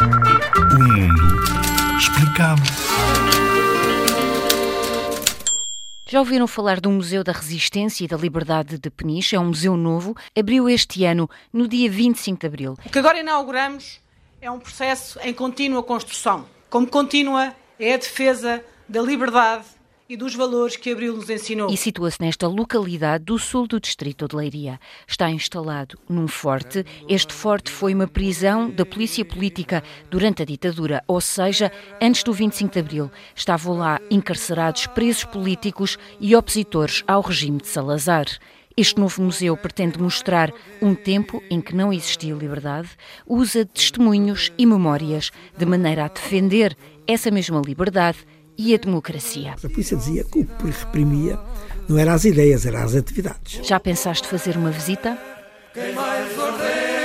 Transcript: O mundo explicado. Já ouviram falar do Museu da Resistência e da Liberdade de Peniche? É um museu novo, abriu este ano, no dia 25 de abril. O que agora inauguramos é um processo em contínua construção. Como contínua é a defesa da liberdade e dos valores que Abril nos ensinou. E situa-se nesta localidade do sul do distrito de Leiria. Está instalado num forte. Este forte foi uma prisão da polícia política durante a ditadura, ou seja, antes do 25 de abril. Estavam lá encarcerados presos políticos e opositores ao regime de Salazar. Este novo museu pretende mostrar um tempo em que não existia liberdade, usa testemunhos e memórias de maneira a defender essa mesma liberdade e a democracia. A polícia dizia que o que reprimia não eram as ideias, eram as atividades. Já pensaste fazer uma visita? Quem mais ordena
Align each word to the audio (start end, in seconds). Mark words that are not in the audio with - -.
O 0.00 0.04
mundo 0.78 1.98
explicado. 1.98 2.62
Já 6.06 6.20
ouviram 6.20 6.46
falar 6.46 6.80
do 6.80 6.88
Museu 6.88 7.24
da 7.24 7.32
Resistência 7.32 8.04
e 8.04 8.08
da 8.08 8.16
Liberdade 8.16 8.78
de 8.78 8.90
Peniche? 8.90 9.34
É 9.34 9.40
um 9.40 9.46
museu 9.46 9.76
novo, 9.76 10.16
abriu 10.38 10.68
este 10.68 11.04
ano, 11.04 11.28
no 11.52 11.66
dia 11.66 11.90
25 11.90 12.38
de 12.38 12.46
abril. 12.46 12.74
O 12.86 12.88
que 12.88 12.98
agora 13.00 13.18
inauguramos 13.18 14.00
é 14.40 14.48
um 14.48 14.60
processo 14.60 15.18
em 15.20 15.34
contínua 15.34 15.82
construção. 15.82 16.46
Como 16.70 16.86
contínua 16.86 17.52
é 17.76 17.94
a 17.94 17.96
defesa 17.96 18.64
da 18.88 19.02
liberdade 19.02 19.64
e 20.08 20.16
dos 20.16 20.34
valores 20.34 20.74
que 20.74 20.90
Abril 20.90 21.14
nos 21.14 21.28
ensinou. 21.28 21.70
E 21.70 21.76
situa-se 21.76 22.18
nesta 22.18 22.48
localidade 22.48 23.24
do 23.24 23.38
sul 23.38 23.66
do 23.66 23.78
distrito 23.78 24.26
de 24.26 24.34
Leiria. 24.34 24.80
Está 25.06 25.30
instalado 25.30 25.98
num 26.08 26.26
forte. 26.26 26.82
Este 27.06 27.34
forte 27.34 27.70
foi 27.70 27.92
uma 27.92 28.06
prisão 28.06 28.70
da 28.70 28.86
polícia 28.86 29.22
política 29.22 29.82
durante 30.10 30.40
a 30.40 30.46
ditadura, 30.46 31.04
ou 31.06 31.20
seja, 31.20 31.70
antes 32.00 32.22
do 32.22 32.32
25 32.32 32.72
de 32.72 32.78
abril. 32.78 33.10
Estavam 33.36 33.76
lá 33.76 34.00
encarcerados 34.10 34.86
presos 34.86 35.24
políticos 35.24 35.98
e 36.18 36.34
opositores 36.34 37.04
ao 37.06 37.20
regime 37.20 37.58
de 37.58 37.68
Salazar. 37.68 38.26
Este 38.74 38.98
novo 38.98 39.20
museu 39.20 39.56
pretende 39.58 40.00
mostrar 40.00 40.50
um 40.80 40.94
tempo 40.94 41.42
em 41.50 41.60
que 41.60 41.74
não 41.74 41.92
existia 41.92 42.32
liberdade, 42.32 42.88
usa 43.26 43.66
testemunhos 43.66 44.52
e 44.56 44.64
memórias 44.64 45.32
de 45.56 45.66
maneira 45.66 46.04
a 46.04 46.08
defender 46.08 46.74
essa 47.06 47.30
mesma 47.30 47.60
liberdade 47.60 48.18
e 48.58 48.74
a 48.74 48.76
democracia. 48.76 49.52
A 49.52 49.68
polícia 49.68 49.96
dizia 49.96 50.24
que 50.24 50.40
o 50.40 50.44
que 50.44 50.66
reprimia 50.66 51.38
não 51.88 51.96
eram 51.96 52.12
as 52.12 52.24
ideias, 52.24 52.66
eram 52.66 52.82
as 52.82 52.94
atividades. 52.94 53.66
Já 53.66 53.78
pensaste 53.78 54.26
fazer 54.26 54.56
uma 54.56 54.70
visita? 54.70 55.16
Quem 55.72 55.94
mais 55.94 56.36
ordena 56.36 56.97